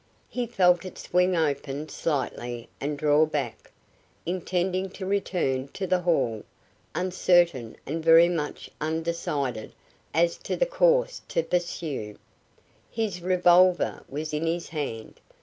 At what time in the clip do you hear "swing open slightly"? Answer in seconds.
0.97-2.69